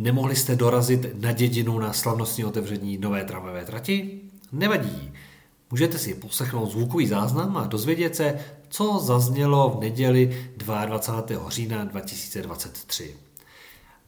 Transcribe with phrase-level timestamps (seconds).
[0.00, 4.20] Nemohli jste dorazit na dědinu na slavnostní otevření nové tramvajové trati?
[4.52, 5.12] Nevadí.
[5.70, 11.50] Můžete si poslechnout zvukový záznam a dozvědět se, co zaznělo v neděli 22.
[11.50, 13.16] října 2023.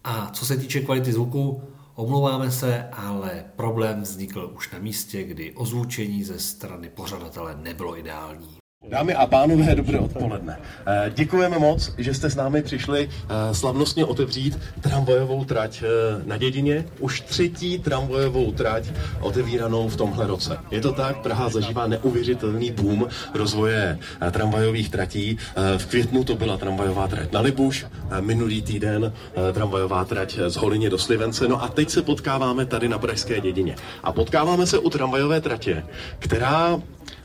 [0.04, 1.62] A co se týče kvality zvuku,
[1.94, 8.61] omlouváme se, ale problém vznikl už na místě, kdy ozvučení ze strany pořadatele nebylo ideální.
[8.88, 10.58] Dámy a pánové, dobré odpoledne.
[10.86, 16.36] Eh, děkujeme moc, že jste s námi přišli eh, slavnostně otevřít tramvajovou trať eh, na
[16.36, 16.84] dědině.
[16.98, 18.84] Už třetí tramvajovou trať
[19.20, 20.58] otevíranou v tomhle roce.
[20.70, 23.98] Je to tak, Praha zažívá neuvěřitelný boom rozvoje
[24.30, 25.38] tramvajových tratí.
[25.76, 27.86] V květnu to byla tramvajová trať na Libuš,
[28.20, 29.12] minulý týden
[29.52, 31.48] tramvajová trať z Holině do Slivence.
[31.48, 33.76] No a teď se potkáváme tady na Pražské dědině.
[34.02, 35.84] A potkáváme se u tramvajové tratě,
[36.18, 36.80] která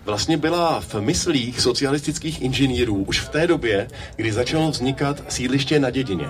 [0.08, 5.90] vlastně byla v myslích socialistických inženýrů už v té době, kdy začalo vznikat sídliště na
[5.90, 6.30] dědině.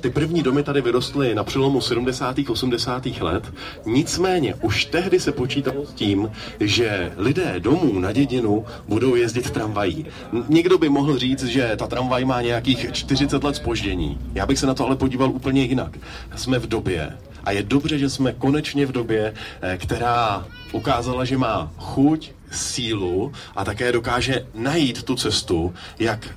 [0.00, 2.36] Ty první domy tady vyrostly na přelomu 70.
[2.48, 3.06] 80.
[3.06, 3.52] let,
[3.86, 10.06] nicméně už tehdy se počítalo s tím, že lidé domů na dědinu budou jezdit tramvají.
[10.48, 14.18] Někdo by mohl říct, že ta tramvaj má nějakých 40 let spoždění.
[14.34, 15.98] Já bych se na to ale podíval úplně jinak.
[16.36, 17.12] Jsme v době,
[17.44, 23.32] a je dobře, že jsme konečně v době, eh, která ukázala, že má chuť, sílu
[23.56, 26.28] a také dokáže najít tu cestu, jak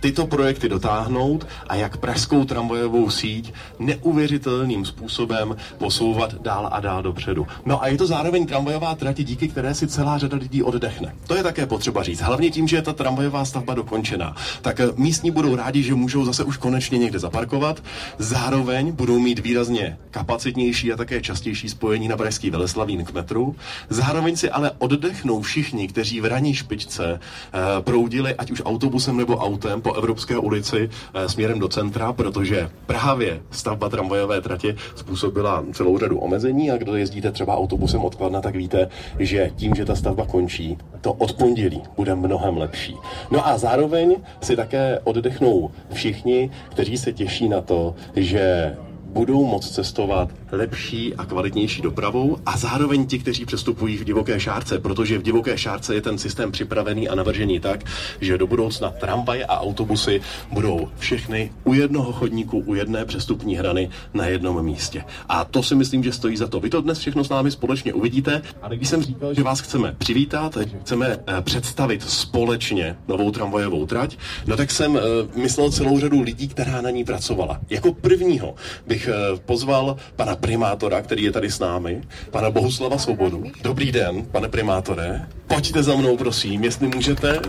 [0.00, 7.46] tyto projekty dotáhnout a jak pražskou tramvajovou síť neuvěřitelným způsobem posouvat dál a dál dopředu.
[7.66, 11.14] No a je to zároveň tramvajová trati, díky které si celá řada lidí oddechne.
[11.26, 12.20] To je také potřeba říct.
[12.20, 14.36] Hlavně tím, že je ta tramvajová stavba dokončená.
[14.62, 17.82] Tak eh, místní budou rádi, že můžou zase už konečně někde zaparkovat.
[18.18, 23.56] Zároveň budou mít výrazně kapacitnější a také častější spojení na Pražský Veleslavín k metru.
[23.88, 29.36] Zároveň si ale oddechnou všichni, kteří v raní špičce uh, proudili ať už autobusem nebo
[29.36, 35.98] autem po Evropské ulici eh, směrem do centra, protože právě stavba tramvajové tratě způsobila celou
[35.98, 38.88] řadu omezení a kdo jezdíte třeba autobusem od Kladna, tak víte,
[39.18, 42.96] že tím, že ta stavba končí, to od pondělí bude mnohem lepší.
[43.30, 49.70] No a zároveň si také oddechnou všichni, kteří se těší na to, že budou moct
[49.70, 55.22] cestovat lepší a kvalitnější dopravou a zároveň ti, kteří přestupují v divoké šárce, protože v
[55.22, 57.84] divoké šárce je ten systém připravený a navržený tak,
[58.20, 60.20] že do budoucna tramvaje a autobusy
[60.52, 65.04] budou všechny u jednoho chodníku, u jedné přestupní hrany na jednom místě.
[65.28, 66.60] A to si myslím, že stojí za to.
[66.60, 68.42] Vy to dnes všechno s námi společně uvidíte.
[68.62, 73.86] A když jsem říkal, že vás chceme přivítat, že chceme eh, představit společně novou tramvajovou
[73.86, 74.16] trať,
[74.46, 75.00] no tak jsem eh,
[75.40, 77.60] myslel celou řadu lidí, která na ní pracovala.
[77.70, 78.54] Jako prvního
[78.86, 83.44] bych eh, pozval pana primátora, který je tady s námi, pana Bohuslava Svobodu.
[83.62, 85.26] Dobrý den, pane primátore.
[85.46, 87.40] Pojďte za mnou, prosím, jestli můžete.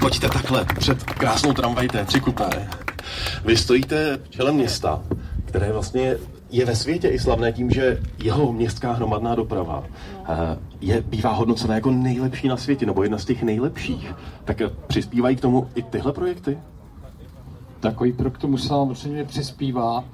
[0.00, 2.68] Pojďte takhle před krásnou tramvaj T3 kupé.
[3.44, 5.02] Vy stojíte čelem města,
[5.44, 6.16] které vlastně
[6.50, 9.84] je ve světě i slavné tím, že jeho městská hromadná doprava
[10.28, 14.14] eh, je, bývá hodnocena jako nejlepší na světě, nebo jedna z těch nejlepších.
[14.44, 16.58] Tak přispívají k tomu i tyhle projekty?
[17.80, 20.04] Takový projekt k tomu samozřejmě přispívá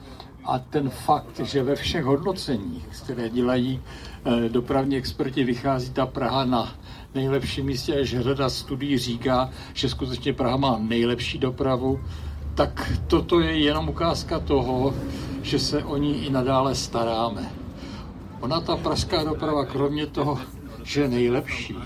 [0.44, 3.80] a ten fakt, že ve všech hodnoceních, které dělají
[4.24, 6.74] eh, dopravní experti, vychází ta Praha na
[7.14, 12.00] nejlepším místě, až řada studií říká, že skutečně Praha má nejlepší dopravu,
[12.54, 14.94] tak toto je jenom ukázka toho,
[15.42, 17.50] že se o ní i nadále staráme.
[18.40, 20.38] Ona ta pražská doprava, kromě toho,
[20.84, 21.76] že je nejlepší,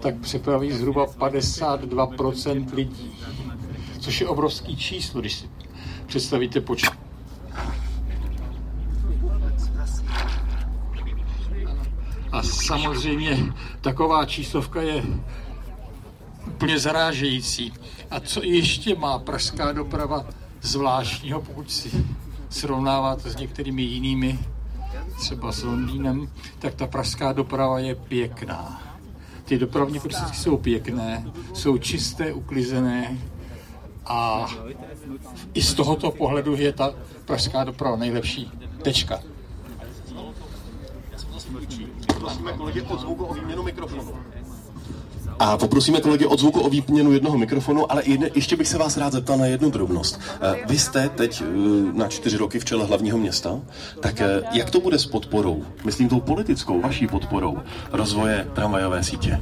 [0.00, 3.18] tak přepraví zhruba 52% lidí,
[4.00, 5.48] což je obrovský číslo, když si
[6.06, 6.92] představíte počet
[12.32, 12.42] A
[12.72, 15.02] samozřejmě taková číslovka je
[16.46, 17.72] úplně zarážející.
[18.10, 20.26] A co ještě má pražská doprava
[20.62, 21.90] zvláštního, pokud si
[22.48, 24.38] srovnáváte s některými jinými,
[25.20, 26.28] třeba s Londýnem,
[26.58, 28.82] tak ta pražská doprava je pěkná.
[29.44, 33.18] Ty dopravní prostředky jsou pěkné, jsou čisté, uklizené
[34.06, 34.46] a
[35.54, 36.90] i z tohoto pohledu je ta
[37.24, 38.50] pražská doprava nejlepší.
[38.82, 39.31] Tečka.
[42.18, 44.12] Prosíme kolegy od zvuku o výměnu mikrofonu.
[45.38, 48.96] A poprosíme kolegy od zvuku o výměnu jednoho mikrofonu, ale jedne, ještě bych se vás
[48.96, 50.20] rád zeptal na jednu drobnost.
[50.40, 51.46] Eh, vy jste teď eh,
[51.92, 53.60] na čtyři roky v čele hlavního města,
[54.00, 57.58] tak eh, jak to bude s podporou, myslím tou politickou, vaší podporou
[57.92, 59.40] rozvoje tramvajové sítě?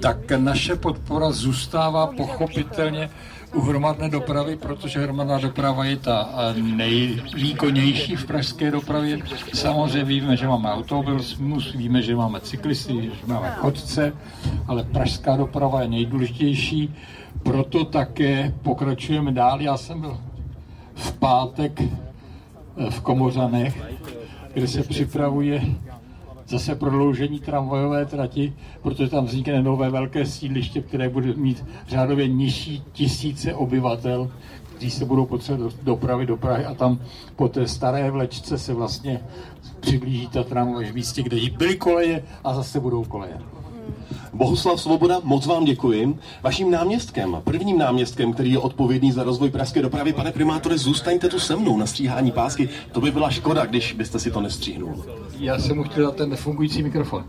[0.00, 3.10] Tak naše podpora zůstává pochopitelně
[3.54, 9.18] u hromadné dopravy, protože hromadná doprava je ta nejvýkonnější v pražské dopravě.
[9.54, 14.12] Samozřejmě víme, že máme automobilismus, víme, že máme cyklisty, že máme chodce,
[14.66, 16.94] ale pražská doprava je nejdůležitější,
[17.42, 19.60] proto také pokračujeme dál.
[19.60, 20.18] Já jsem byl
[20.94, 21.82] v pátek
[22.90, 23.82] v Komořanech,
[24.54, 25.62] kde se připravuje
[26.48, 28.52] zase prodloužení tramvajové trati,
[28.82, 34.30] protože tam vznikne nové velké sídliště, které bude mít řádově nižší tisíce obyvatel,
[34.76, 36.98] kteří se budou potřebovat dopravy do Prahy a tam
[37.36, 39.20] po té staré vlečce se vlastně
[39.80, 43.55] přiblíží ta tramvaj v místě, kde byly koleje a zase budou koleje.
[44.32, 46.18] Bohuslav Svoboda, moc vám děkuji.
[46.42, 51.40] Vaším náměstkem, prvním náměstkem, který je odpovědný za rozvoj pražské dopravy, pane primátore, zůstaňte tu
[51.40, 52.68] se mnou na stříhání pásky.
[52.92, 55.04] To by byla škoda, když byste si to nestříhnul.
[55.38, 57.24] Já jsem mu chtěl dát ten nefungující mikrofon.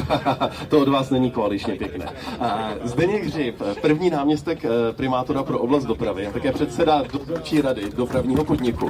[0.68, 2.06] to od vás není koaličně pěkné.
[2.84, 8.44] Zdeněk Hřib, první náměstek eh, primátora pro oblast dopravy a také předseda dozorčí rady dopravního
[8.44, 8.88] podniku.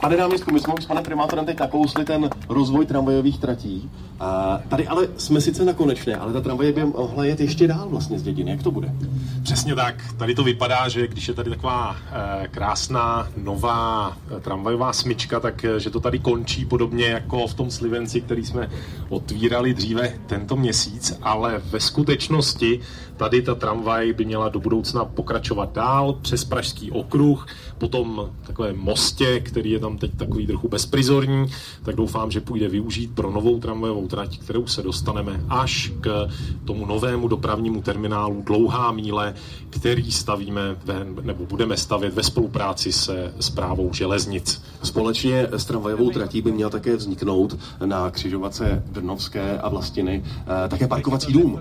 [0.00, 3.90] Pane náměstku, my jsme s panem primátorem teď nakousli ten rozvoj tramvajových tratí.
[4.20, 7.88] A tady ale jsme sice na konečné, ale ta tramvaje by mohla jet ještě dál
[7.88, 8.50] vlastně z dědiny.
[8.50, 8.94] Jak to bude?
[9.42, 9.94] Přesně tak.
[10.16, 11.96] Tady to vypadá, že když je tady taková
[12.42, 17.54] e, krásná nová e, tramvajová smyčka, tak e, že to tady končí podobně jako v
[17.54, 18.70] tom Slivenci, který jsme
[19.08, 22.80] otvírali dříve tento měsíc, ale ve skutečnosti
[23.16, 27.46] tady ta tramvaj by měla do budoucna pokračovat dál přes Pražský okruh,
[27.78, 31.46] potom takové mostě, který je tam teď takový trochu bezprizorní,
[31.82, 36.28] tak doufám, že půjde využít pro novou tramvajovou trať, kterou se dostaneme až k
[36.64, 39.34] tomu novému dopravnímu terminálu Dlouhá míle,
[39.70, 44.62] který stavíme ve, nebo budeme stavět ve spolupráci se zprávou železnic.
[44.82, 50.88] Společně s tramvajovou tratí by měl také vzniknout na křižovatce Brnovské a Vlastiny eh, také
[50.88, 51.60] parkovací dům.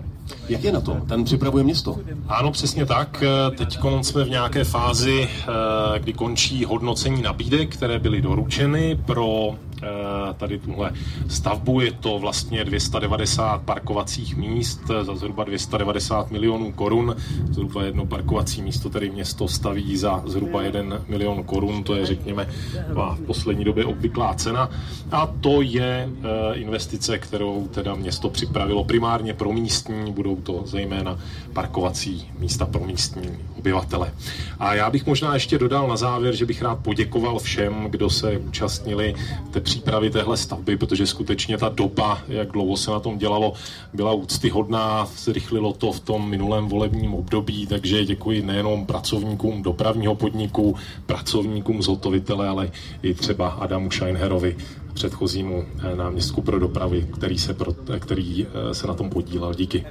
[0.50, 1.02] Jak je na tom?
[1.02, 2.00] Ten připravuje město?
[2.28, 3.24] Ano, přesně tak.
[3.58, 9.56] Teď jsme v nějaké fázi, eh, kdy končí hodnocení nabídek, které byly doručeny pro
[10.38, 10.92] tady tuhle
[11.28, 11.82] stavbu.
[11.82, 17.16] Je to vlastně 290 parkovacích míst za zhruba 290 milionů korun.
[17.52, 21.84] Zhruba jedno parkovací místo tady město staví za zhruba 1 milion korun.
[21.84, 22.48] To je, řekněme,
[22.90, 24.70] v poslední době obvyklá cena.
[25.12, 30.14] A to je eh, investice, kterou teda město připravilo primárně pro místní.
[30.14, 31.20] Budou to zejména
[31.54, 34.14] parkovací místa pro místní obyvatele.
[34.60, 38.38] A já bych možná ještě dodal na závěr, že bych rád poděkoval všem, kdo se
[38.38, 39.16] účastnili
[39.68, 43.54] přípravy téhle stavby, protože skutečně ta doba, jak dlouho se na tom dělalo,
[43.94, 50.76] byla úctyhodná, zrychlilo to v tom minulém volebním období, takže děkuji nejenom pracovníkům dopravního podniku,
[51.06, 52.72] pracovníkům zhotovitele, ale
[53.04, 54.56] i třeba Adamu Scheinherovi,
[54.98, 59.54] předchozímu eh, náměstku pro dopravy, který se, pro, eh, který eh, se na tom podílel.
[59.54, 59.86] Díky.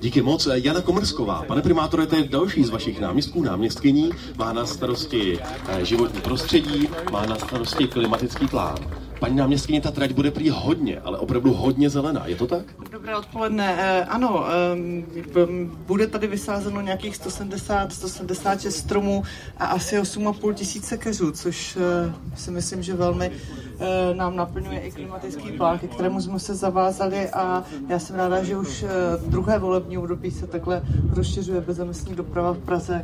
[0.00, 0.48] Díky moc.
[0.52, 5.38] Jana Komrsková, pane primátore, to je další z vašich náměstků, náměstkyní, má na starosti
[5.82, 9.05] životní prostředí, má na starosti klimatický plán.
[9.20, 12.64] Paní náměstkyně, ta trať bude prý hodně, ale opravdu hodně zelená, je to tak?
[12.90, 13.76] Dobré odpoledne.
[13.78, 14.44] Eh, ano,
[15.36, 15.46] eh,
[15.86, 19.22] bude tady vysázeno nějakých 170, 176 stromů
[19.58, 23.30] a asi 8,5 tisíce keřů, což eh, si myslím, že velmi
[24.12, 28.56] nám naplňuje i klimatický plán, ke kterému jsme se zavázali a já jsem ráda, že
[28.56, 28.84] už
[29.26, 33.02] druhé volební období se takhle rozšiřuje bezemisní doprava v Praze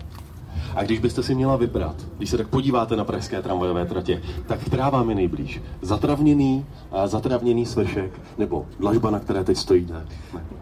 [0.76, 4.60] a když byste si měla vybrat, když se tak podíváte na pražské tramvajové tratě, tak
[4.60, 5.62] která vám je nejblíž?
[5.82, 6.66] Zatravněný,
[7.04, 10.06] zatravněný svešek nebo dlažba, na které teď stojíte?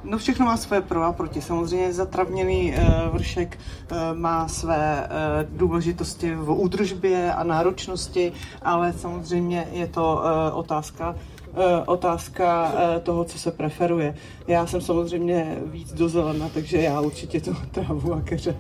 [0.05, 1.41] No všechno má své pro a proti.
[1.41, 3.59] Samozřejmě zatravněný uh, vršek
[3.93, 11.15] uh, má své uh, důležitosti v údržbě a náročnosti, ale samozřejmě je to otázka
[11.87, 14.15] otázka toho, co se preferuje.
[14.47, 18.57] Já jsem samozřejmě víc do zelena, takže já určitě to travu a keře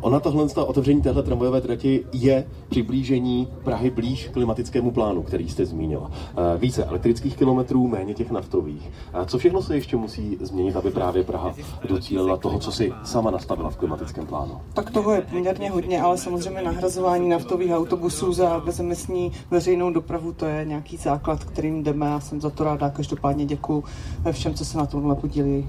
[0.00, 6.10] Ona tohle otevření téhle tramvajové trati je přiblížení Prahy blíž klimatickému plánu, který jste zmínil.
[6.10, 8.90] Eh, více elektrických kilometrů, méně těch naftových.
[9.26, 11.54] Co všechno se ještě musí změnit, aby právě Praha
[11.88, 14.60] docílila toho, co si sama nastavila v klimatickém plánu?
[14.74, 20.46] Tak toho je poměrně hodně, ale samozřejmě nahrazování naftových autobusů za bezemisní veřejnou dopravu, to
[20.46, 22.06] je nějaký základ, kterým jdeme.
[22.06, 22.90] Já jsem za to ráda.
[22.90, 23.84] Každopádně děkuji
[24.32, 25.68] všem, co se na tomhle podílí.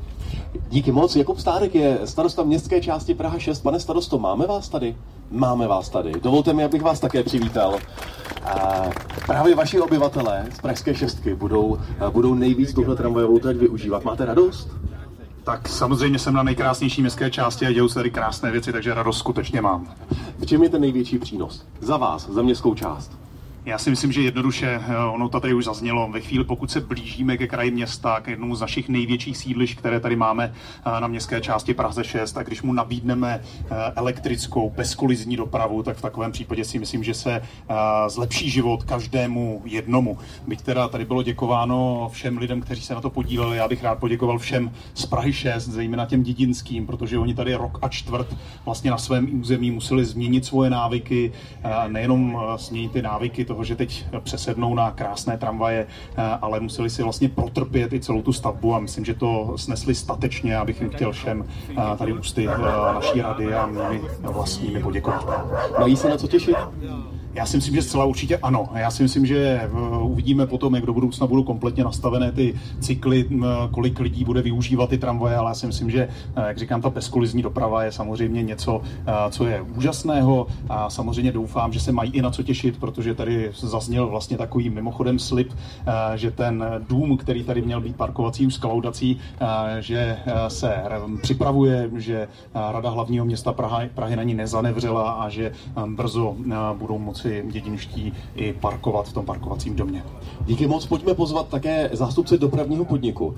[0.69, 1.15] Díky moc.
[1.15, 3.61] Jakub Stárek je starosta městské části Praha 6.
[3.61, 4.95] Pane starosto, máme vás tady?
[5.31, 6.11] Máme vás tady.
[6.21, 7.79] Dovolte mi, abych vás také přivítal.
[8.45, 8.83] A
[9.25, 11.77] právě vaši obyvatelé z Pražské šestky budou,
[12.09, 14.03] budou nejvíc tuhle tramvajovou trať využívat.
[14.03, 14.69] Máte radost?
[15.43, 19.17] Tak samozřejmě jsem na nejkrásnější městské části a dějou se tady krásné věci, takže radost
[19.17, 19.93] skutečně mám.
[20.39, 21.65] V čem je ten největší přínos?
[21.79, 23.11] Za vás, za městskou část?
[23.65, 26.81] Já si myslím, že jednoduše, eh, ono to tady už zaznělo, ve chvíli, pokud se
[26.81, 30.53] blížíme ke kraji města, k jednomu z našich největších sídlišť, které tady máme
[30.85, 35.97] eh, na městské části Praze 6, a když mu nabídneme eh, elektrickou, bezkolizní dopravu, tak
[35.97, 37.41] v takovém případě si myslím, že se
[38.07, 40.17] zlepší život každému jednomu.
[40.47, 43.99] Byť teda tady bylo děkováno všem lidem, kteří se na to podíleli, já bych rád
[43.99, 48.91] poděkoval všem z Prahy 6, zejména těm dědinským, protože oni tady rok a čtvrt vlastně
[48.91, 51.31] na svém území museli změnit svoje návyky,
[51.87, 55.87] nejenom změnit ty návyky, toho, že teď přesednou na krásné tramvaje,
[56.41, 60.57] ale museli si vlastně protrpět i celou tu stavbu a myslím, že to snesli statečně,
[60.57, 61.45] abych jim chtěl všem
[61.97, 62.45] tady ústy
[62.93, 65.27] naší rady a mými vlastními poděkovat.
[65.79, 66.55] Mají se na co těšit?
[67.33, 68.69] Já si myslím, že zcela určitě ano.
[68.75, 69.69] Já si myslím, že eh,
[70.01, 73.25] uvidíme potom, jak do budoucna budou kompletně nastavené ty cykly,
[73.71, 76.89] kolik lidí bude využívat ty tramvaje, ale já si myslím, že, eh, jak říkám, ta
[76.89, 82.11] bezkolizní doprava je samozřejmě něco, eh, co je úžasného a samozřejmě doufám, že se mají
[82.11, 85.53] i na co těšit, protože tady zazněl vlastně takový mimochodem slib,
[86.15, 89.17] že ten dům, který tady měl být parkovací s kolaudací,
[89.79, 90.83] že se
[91.21, 92.27] připravuje, že
[92.71, 95.51] Rada hlavního města Prahy, Prahy na ní nezanevřela a že
[95.85, 96.35] brzo
[96.77, 100.03] budou moci moci dědinští i parkovat v tom parkovacím domě.
[100.45, 103.35] Díky moc, pojďme pozvat také zástupce dopravního podniku.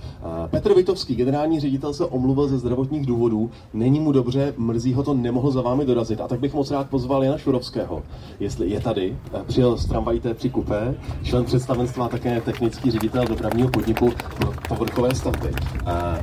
[0.49, 3.49] Petr Vitovský, generální ředitel, se omluvil ze zdravotních důvodů.
[3.73, 6.21] Není mu dobře, mrzí ho to, nemohl za vámi dorazit.
[6.21, 8.03] A tak bych moc rád pozval Jana Šurovského,
[8.39, 9.17] jestli je tady.
[9.47, 14.09] Přijel z tramvají T3 Coupé, člen představenstva také technický ředitel dopravního podniku
[14.67, 15.51] povrchové stavby.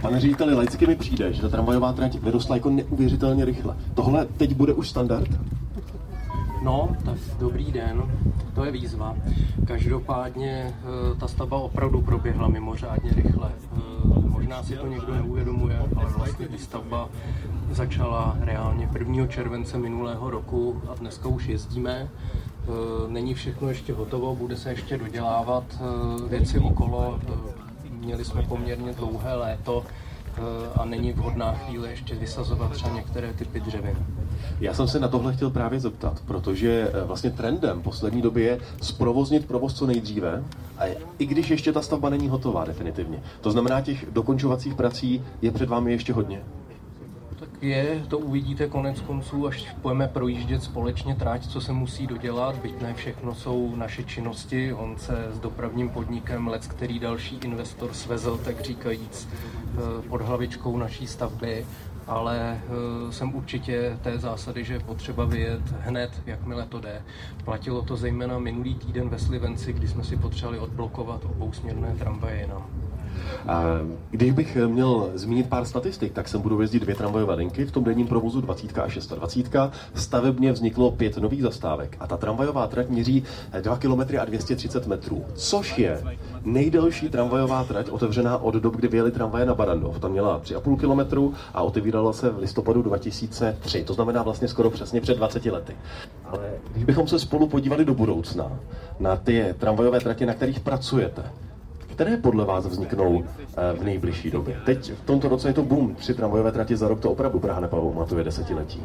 [0.03, 3.77] Pane řediteli, laicky mi přijde, že ta tramvajová trať vyrostla jako neuvěřitelně rychle.
[3.95, 5.29] Tohle teď bude už standard?
[6.63, 8.03] No, tak dobrý den,
[8.55, 9.17] to je výzva.
[9.67, 13.53] Každopádně eh, ta stavba opravdu proběhla mimořádně rychle.
[13.53, 13.79] Eh,
[14.29, 17.09] možná si to někdo neuvědomuje, ale vlastně výstavba
[17.71, 19.27] začala reálně 1.
[19.27, 22.09] července minulého roku a dneska už jezdíme.
[22.09, 22.69] Eh,
[23.09, 25.65] není všechno ještě hotovo, bude se ještě dodělávat
[26.29, 27.21] věci okolo.
[27.91, 29.85] Měli jsme poměrně dlouhé léto,
[30.77, 33.97] a není vhodná chvíle ještě vysazovat třeba některé typy dřevin.
[34.61, 38.59] Já jsem se na tohle chtěl právě zeptat, protože eh, vlastně trendem poslední doby je
[38.83, 40.45] zprovoznit provoz co nejdříve,
[40.79, 40.85] a
[41.19, 43.23] i když ještě ta stavba není hotová definitivně.
[43.41, 46.43] To znamená, těch dokončovacích prací je před vámi ještě hodně
[47.63, 52.81] je, to uvidíte konec konců, až pojeme projíždět společně tráť, co se musí dodělat, byť
[52.83, 54.73] ne všechno jsou naše činnosti.
[54.73, 60.77] On se s dopravním podnikem Lec, který další investor svezl, tak říkajíc, eh, pod hlavičkou
[60.77, 61.67] naší stavby,
[62.07, 67.03] ale eh, jsem určitě té zásady, že je potřeba vyjet hned, jakmile to jde.
[67.45, 72.82] Platilo to zejména minulý týden ve Slivenci, kdy jsme si potřebovali odblokovat obousměrné tramvaje jinam.
[74.11, 77.85] Když bych měl zmínit pár statistik, tak sem budou jezdit dvě tramvajové linky, v tom
[77.85, 79.57] denním provozu 20 a 26.
[79.95, 83.23] Stavebně vzniklo pět nových zastávek a ta tramvajová trať měří
[83.61, 86.03] 2 km a 230 metrů, což je
[86.45, 89.99] nejdelší tramvajová trať otevřená od dob, kdy vyjeli tramvaje na Barandov.
[89.99, 95.01] Tam měla 3,5 km a otevírala se v listopadu 2003, to znamená vlastně skoro přesně
[95.01, 95.77] před 20 lety.
[96.25, 98.53] Ale když bychom se spolu podívali do budoucna
[99.01, 101.23] na ty tramvajové tratě, na kterých pracujete,
[101.93, 104.61] které podle vás vzniknou eh, v nejbližší době?
[104.67, 107.61] Teď v tomto roce je to boom, tři tramvajové trati za rok, to opravdu Praha
[107.61, 108.83] nepamatuje desetiletí.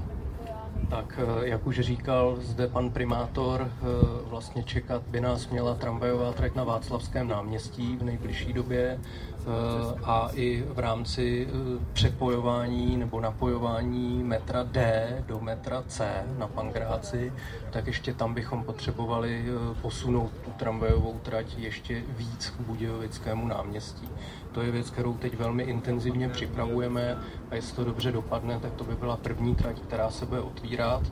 [0.90, 3.86] Tak, eh, jak už říkal zde pan primátor, eh,
[4.30, 9.00] vlastně čekat by nás měla tramvajová trať na Václavském náměstí v nejbližší době.
[9.48, 16.48] Eh, a i v rámci eh, přepojování nebo napojování metra D do metra C na
[16.48, 17.34] Pangráci,
[17.70, 24.10] tak ještě tam bychom potřebovali eh, posunout tu tramvajovou trať ještě víc k Budějovickému náměstí.
[24.52, 27.18] To je věc, kterou teď velmi intenzivně připravujeme
[27.52, 31.04] a jestli to dobře dopadne, tak to by byla první trať, která se bude otvírat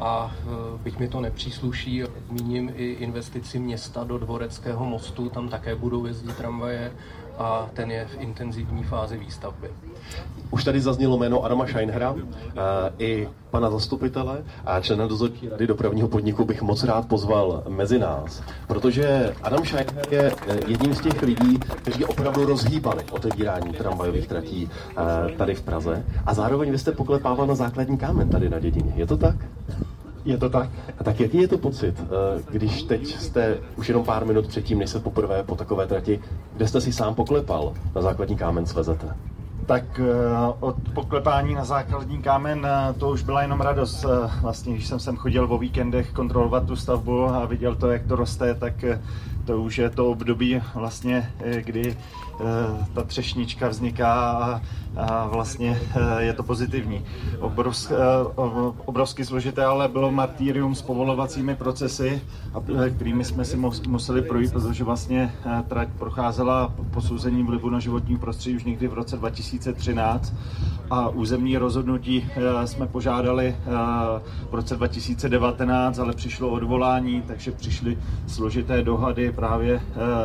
[0.00, 0.32] a
[0.82, 6.36] byť mi to nepřísluší, zmíním i investici města do Dvoreckého mostu, tam také budou jezdit
[6.36, 6.92] tramvaje
[7.38, 9.70] a ten je v intenzivní fázi výstavby.
[10.50, 12.14] Už tady zaznělo jméno Adama Scheinhera,
[12.98, 18.42] i pana zastupitele a člena dozorčí rady dopravního podniku bych moc rád pozval mezi nás,
[18.66, 24.70] protože Adam Scheinher je e, jedním z těch lidí, kteří opravdu rozhýbali otevírání tramvajových tratí
[25.36, 28.92] tady v Praze a zároveň vy jste poklepával na základní kámen tady na dědině.
[28.96, 29.36] Je to tak?
[30.24, 30.70] Je to tak.
[30.98, 34.78] A tak jaký je to pocit, eh, když teď jste už jenom pár minut předtím,
[34.78, 36.20] než se poprvé po takové trati,
[36.56, 39.16] kde jste si sám poklepal na základní kámen svezete?
[39.66, 40.04] Tak eh,
[40.60, 44.06] od poklepání na základní kámen eh, to už byla jenom radost.
[44.40, 48.16] Vlastně, když jsem sem chodil o víkendech kontrolovat tu stavbu a viděl to, jak to
[48.16, 48.84] roste, tak
[49.46, 51.96] to už je to období vlastně, kdy
[52.94, 54.60] ta třešnička vzniká
[54.96, 57.04] a vlastně eh, je to pozitivní.
[57.40, 57.96] Obrovsk, eh,
[58.84, 62.22] obrovsky složité ale bylo martýrium s povolovacími procesy,
[62.84, 63.56] eh, kterými jsme si
[63.88, 65.34] museli projít, protože vlastně
[65.68, 70.34] trať procházela posouzením vlivu na životní prostředí už někdy v roce 2013
[70.90, 72.30] a územní rozhodnutí
[72.64, 73.56] jsme požádali
[74.50, 79.80] v roce 2019, ale přišlo odvolání, takže přišly složité dohady právě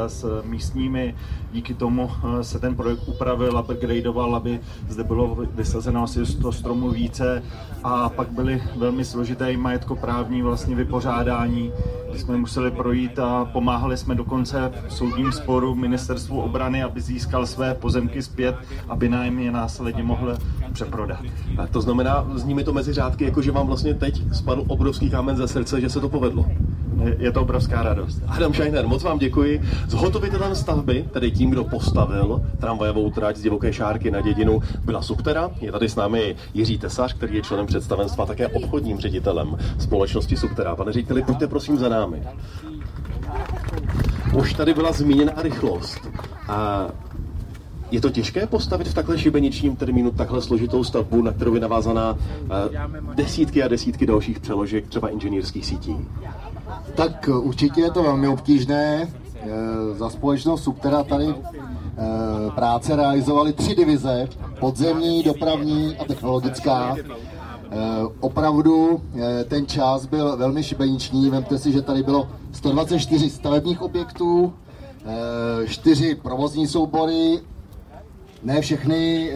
[0.07, 1.15] s místními.
[1.51, 2.11] Díky tomu
[2.41, 7.43] se ten projekt upravil, upgradeoval, aby zde bylo vysazeno asi 100 stromů více
[7.83, 11.71] a pak byly velmi složité i majetkoprávní vlastně vypořádání,
[12.09, 17.45] kdy jsme museli projít a pomáhali jsme dokonce v soudním sporu ministerstvu obrany, aby získal
[17.45, 18.55] své pozemky zpět,
[18.89, 20.37] aby nám je následně mohl
[20.73, 21.19] přeprodat.
[21.57, 25.09] A to znamená, zní mi to mezi řádky, jako že vám vlastně teď spadl obrovský
[25.09, 26.45] kámen ze srdce, že se to povedlo.
[27.17, 28.21] Je to obrovská radost.
[28.27, 29.61] Adam Scheiner, moc vám děkuji.
[29.87, 35.51] Zhotovitelem stavby, tedy tím, kdo postavil tramvajovou trať z divoké šárky na dědinu, byla Subtera.
[35.61, 40.75] Je tady s námi Jiří Tesař, který je členem představenstva, také obchodním ředitelem společnosti Subtera.
[40.75, 42.23] Pane řediteli, pojďte prosím za námi.
[44.37, 46.09] Už tady byla zmíněna rychlost.
[46.47, 46.87] A
[47.91, 52.17] je to těžké postavit v takhle šibeničním termínu takhle složitou stavbu, na kterou je navázaná
[53.15, 55.95] desítky a desítky dalších přeložek, třeba inženýrských sítí?
[56.95, 59.07] Tak určitě je to velmi obtížné.
[59.41, 64.27] Eh, za společnost Subtera tady eh, práce realizovaly tři divize,
[64.59, 66.95] podzemní, dopravní a technologická.
[66.97, 67.77] Eh,
[68.19, 69.01] opravdu
[69.47, 71.29] ten čas byl velmi šibeniční.
[71.29, 74.53] Vemte si, že tady bylo 124 stavebních objektů,
[75.67, 77.39] čtyři provozní soubory,
[78.43, 79.31] ne všechny,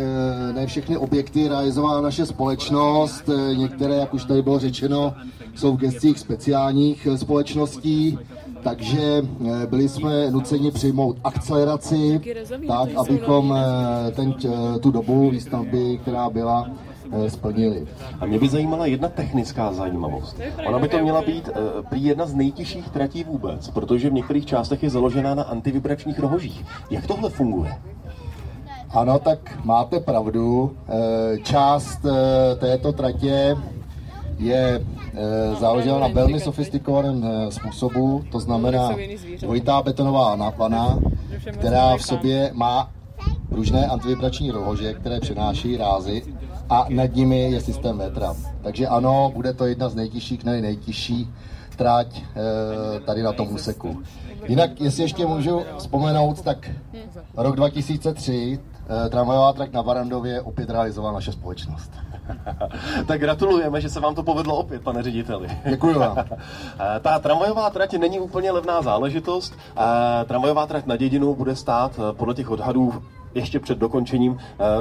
[0.54, 5.14] ne všechny objekty realizovala naše společnost, některé, jak už tady bylo řečeno,
[5.56, 8.20] jsou v gestích speciálních eh, společností,
[8.64, 12.22] takže eh, byli jsme nuceni přijmout akceleraci,
[12.68, 14.34] tak abychom eh, ten,
[14.82, 16.70] tu dobu výstavby, která byla,
[17.28, 17.88] splnili.
[18.20, 20.40] A mě by zajímala jedna technická zajímavost.
[20.68, 21.50] Ona by to měla být
[21.90, 26.66] prý jedna z nejtěžších tratí vůbec, protože v některých částech je založená na antivibračních rohožích.
[26.90, 27.78] Jak tohle funguje?
[28.94, 30.78] Ano, tak máte pravdu.
[31.44, 32.00] Část
[32.60, 33.58] této tratě
[34.38, 34.82] je
[35.14, 38.96] e, založena na velmi sofistikovaném způsobu, to znamená
[39.42, 41.00] dvojitá betonová náplana,
[41.52, 42.92] která v sobě má
[43.50, 46.24] pružné antivibrační rohože, které přenáší rázy
[46.70, 48.36] a nad nimi je systém vetra.
[48.62, 51.30] Takže ano, bude to jedna z nejtěžších, ne nejtěžší
[51.76, 52.22] tráť
[53.06, 54.02] tady na tom úseku.
[54.48, 56.70] Jinak, jestli ještě můžu vzpomenout, tak
[57.38, 58.60] rok 2003
[59.10, 61.92] tramvajová trať na Varandově opět realizovala naše společnost.
[63.08, 65.48] tak gratulujeme, že se vám to povedlo opět, pane řediteli.
[65.70, 66.18] Děkuji vám.
[66.80, 69.54] Eh, ta tramvajová trať není úplně levná záležitost.
[69.78, 73.04] Eh, tramvajová trať na dědinu bude stát eh, podle těch odhadů
[73.36, 74.38] ještě před dokončením,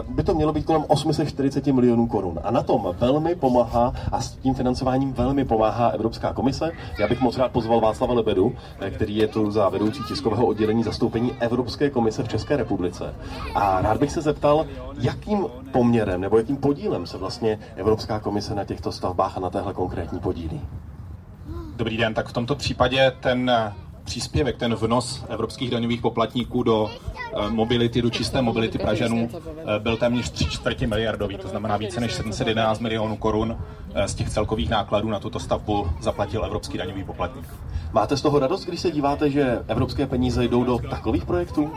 [0.09, 2.39] by to mělo být kolem 840 milionů korun.
[2.43, 6.71] A na tom velmi pomáhá a s tím financováním velmi pomáhá Evropská komise.
[6.99, 8.53] Já bych moc rád pozval Václava Lebedu,
[8.91, 13.15] který je tu za vedoucí tiskového oddělení zastoupení Evropské komise v České republice.
[13.55, 14.67] A rád bych se zeptal,
[14.99, 19.75] jakým poměrem nebo jakým podílem se vlastně Evropská komise na těchto stavbách a na téhle
[19.75, 20.61] konkrétní podílí.
[21.77, 23.51] Dobrý den, tak v tomto případě ten
[24.05, 29.97] příspěvek, ten vnos evropských daňových poplatníků do eh, mobility, do čisté mobility Pražanů eh, byl
[29.97, 33.59] téměř 3 čtvrtě miliardový, to znamená více než 711 milionů korun
[33.95, 37.47] eh, z těch celkových nákladů na tuto stavbu zaplatil evropský daňový poplatník.
[37.93, 41.73] Máte z toho radost, když se díváte, že evropské peníze jdou do takových projektů?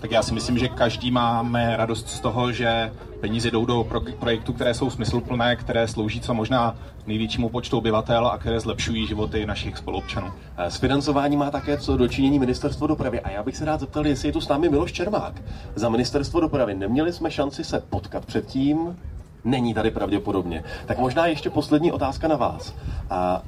[0.00, 3.86] Tak já si myslím, že každý máme radost z toho, že peníze jdou do
[4.18, 9.46] projektů, které jsou smysluplné, které slouží co možná největšímu počtu obyvatel a které zlepšují životy
[9.46, 10.32] našich spoluobčanů.
[10.58, 14.28] S financováním má také co dočinění ministerstvo dopravy a já bych se rád zeptal, jestli
[14.28, 15.42] je tu s námi Miloš Čermák.
[15.74, 18.96] Za ministerstvo dopravy neměli jsme šanci se potkat předtím,
[19.44, 20.64] není tady pravděpodobně.
[20.86, 22.74] Tak možná ještě poslední otázka na vás.
[23.10, 23.42] A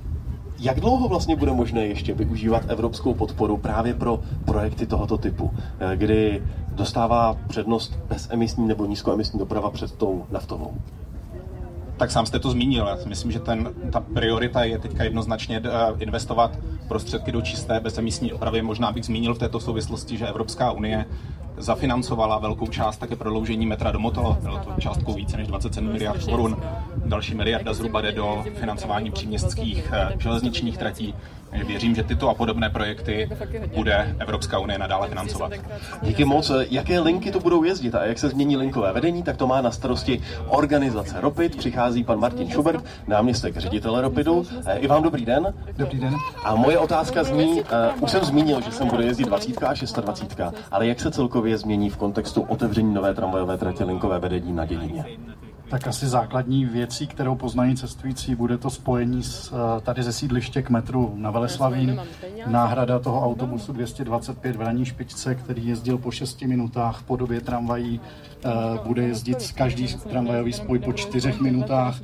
[0.60, 5.96] jak dlouho vlastně bude možné ještě využívat evropskou podporu právě pro projekty tohoto typu, eh,
[5.96, 6.42] kdy
[6.72, 10.74] dostává přednost bezemisní nebo nízkoemisní doprava před tou naftovou?
[11.96, 12.86] Tak sám jste to zmínil.
[12.86, 18.30] Já myslím, že ten, ta priorita je teďka jednoznačně eh, investovat prostředky do čisté bezemisní
[18.30, 18.62] dopravy.
[18.62, 21.06] Možná bych zmínil v této souvislosti, že Evropská unie
[21.60, 24.38] zafinancovala velkou část také prodloužení metra do Motolo.
[24.42, 26.56] Bylo to částkou více než 27 miliard korun.
[27.06, 31.14] Další miliarda zhruba jde do financování příměstských eh, železničních tratí.
[31.52, 33.30] Věřím, že tyto a podobné projekty
[33.74, 35.52] bude Evropská unie nadále financovat.
[36.02, 36.52] Díky moc.
[36.70, 39.70] Jaké linky to budou jezdit a jak se změní linkové vedení, tak to má na
[39.70, 41.56] starosti organizace Ropid.
[41.56, 44.46] Přichází pan Martin Schubert, náměstek ředitele Ropidu.
[44.66, 45.54] Eh, I vám dobrý den.
[45.76, 46.16] Dobrý den.
[46.44, 47.66] A moje otázka zní, uh,
[48.00, 51.90] už jsem zmínil, že sem bude jezdit 20 a 26, ale jak se celkově změní
[51.90, 55.04] v kontextu otevření nové tramvajové tratě linkové vedení na Dědině?
[55.70, 60.62] Tak asi základní věcí, kterou poznají cestující, bude to spojení s, eh, tady ze sídliště
[60.62, 62.00] k metru na Veleslavín,
[62.46, 68.00] náhrada toho autobusu 225 v ranní špičce, který jezdil po 6 minutách v podobě tramvají,
[68.44, 68.50] eh,
[68.86, 72.00] bude jezdit každý tramvajový spoj po 4 minutách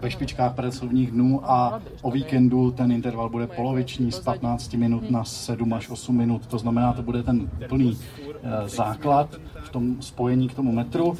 [0.00, 5.24] ve špičkách pracovních dnů a o víkendu ten interval bude poloviční z 15 minut na
[5.24, 6.46] 7 až 8 minut.
[6.46, 7.98] To znamená, to bude ten plný
[8.42, 9.36] eh, základ
[9.74, 11.18] tom spojení k tomu metru.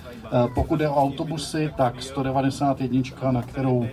[0.54, 3.86] Pokud je o autobusy, tak 191, na kterou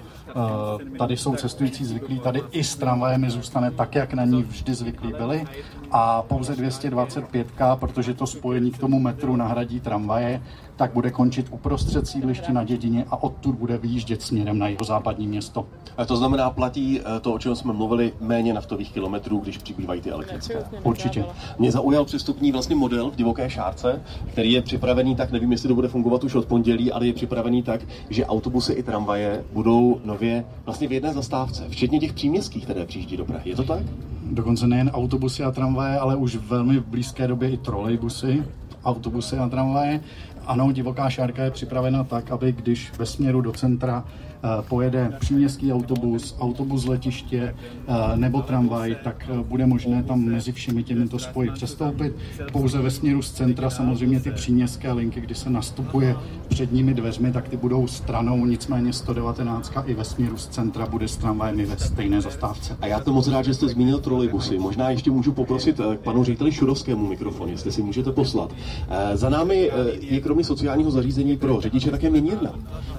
[0.98, 5.13] Tady jsou cestující zvyklí, tady i s tramvajemi zůstane tak, jak na ní vždy zvyklí
[5.17, 5.46] byli.
[5.91, 10.41] A pouze 225, protože to spojení k tomu metru nahradí tramvaje,
[10.82, 15.28] tak bude končit uprostřed sídliště na Dědině a odtud bude vyjíždět směrem na jeho západní
[15.28, 15.65] město.
[15.98, 20.02] A to znamená, platí eh, to, o čem jsme mluvili, méně naftových kilometrů, když přibývají
[20.02, 20.63] ty elektrické.
[20.84, 21.26] Určitě.
[21.60, 25.76] Mě zaujal přestupní vlastně model v divoké šárce, který je připravený tak, nevím, jestli to
[25.76, 30.20] bude fungovat už od pondělí, ale je připravený tak, že autobusy i tramvaje budou nově
[30.65, 33.49] vlastně v jedné zastávce, včetně těch příměstských, které přijíždí do Prahy.
[33.49, 33.84] Je to tak?
[34.31, 38.43] Dokonce nejen autobusy a tramvaje, ale už velmi v blízké době i trolejbusy,
[38.86, 40.01] autobusy a tramvaje.
[40.45, 44.05] Ano, divoká šárka je připravena tak, aby když ve směru do centra
[44.43, 47.55] Eh, pojede příměstský autobus, autobus letiště
[47.88, 52.13] eh, nebo tramvaj, tak eh, bude možné tam mezi všemi těmito spoji přestoupit.
[52.51, 56.15] Pouze ve směru z centra samozřejmě ty příměstské linky, kdy se nastupuje
[56.52, 61.18] předními dveřmi, tak ty budou stranou, nicméně 119 i ve směru z centra bude s
[61.18, 62.78] tramvajem ve stejné zastávce.
[62.82, 64.60] A já to moc rád, že jste zmínil trolejbusy.
[64.60, 68.54] Možná ještě můžu poprosit k panu řediteli Šurovskému mikrofon, jestli si můžete poslat.
[69.14, 72.54] Za námi je kromě sociálního zařízení pro řidiče také měnírna.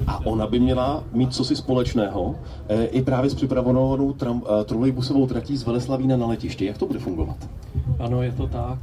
[0.07, 2.35] A ona by měla mít co si společného
[2.69, 6.65] eh, i právě s připravovanou tram, eh, trolejbusovou tratí z Veleslavína na letiště.
[6.65, 7.37] Jak to bude fungovat?
[7.99, 8.79] Ano, je to tak.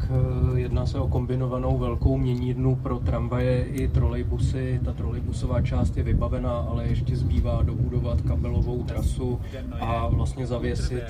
[0.56, 4.59] Eh, jedná se o kombinovanou velkou měnírnu pro tramvaje i trolejbusy.
[4.86, 9.40] Ta trolejbusová část je vybavená, ale ještě zbývá dobudovat kabelovou trasu
[9.80, 11.04] a vlastně zavěsit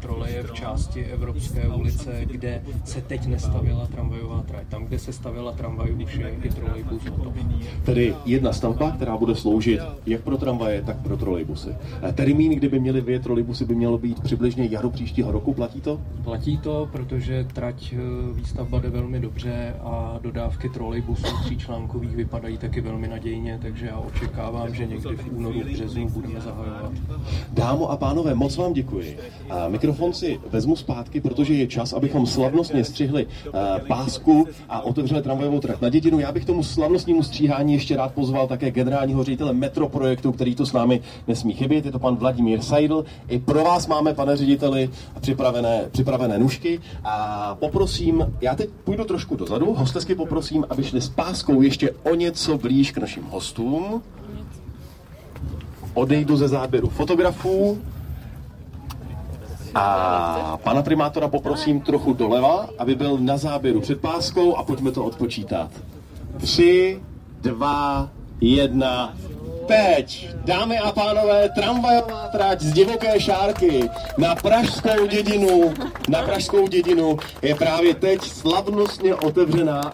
[0.00, 4.66] troleje v části Evropské ulice, kde se teď nestavila tramvajová trať.
[4.68, 7.02] Tam, kde se stavila tramvaj, už je i trolejbus.
[7.84, 11.68] Tedy jedna stavba, která bude sloužit jak pro tramvaje, tak pro trolejbusy.
[12.14, 15.54] Termín, kdyby měli dvě trolejbusy, by mělo být přibližně jaro příštího roku.
[15.54, 16.00] Platí to?
[16.24, 17.96] Platí to, protože trať e,
[18.34, 24.74] výstavba jde velmi dobře a dodávky trolejbusů tříčlánkových vypadají taky velmi nadějně, takže já očekávám,
[24.74, 26.92] že někdy v únoru, v březnu budeme zahajovat.
[27.52, 29.18] Dámo a pánové, moc vám děkuji.
[29.50, 35.22] A mikrofon si vezmu zpátky, protože je čas, abychom slavnostně střihli e, pásku a otevřeli
[35.22, 36.18] tramvajovou trať na dědinu.
[36.18, 40.72] Já bych tomu slavnostnímu stříhání ještě rád pozval také generálního ředitele metroprojektu, který tu s
[40.72, 43.04] námi nesmí chybět, je to pan Vladimír Seidl.
[43.28, 49.36] I pro vás máme, pane řediteli, připravené, připravené nůžky a poprosím, já teď půjdu trošku
[49.36, 54.02] dozadu, hostesky poprosím, aby šli s páskou ještě o něco blíž k našim hostům.
[55.94, 57.78] Odejdu ze záběru fotografů.
[59.74, 65.04] A pana primátora poprosím trochu doleva, aby byl na záběru před páskou a pojďme to
[65.04, 65.70] odpočítat.
[66.36, 67.00] Tři,
[67.40, 68.08] dva,
[68.40, 69.16] jedna,
[69.66, 75.74] teď, dámy a pánové, tramvajová trať z divoké šárky na pražskou dědinu,
[76.08, 79.92] na pražskou dědinu je právě teď slavnostně otevřená